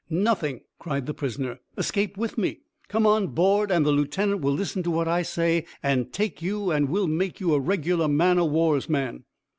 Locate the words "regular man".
7.59-8.39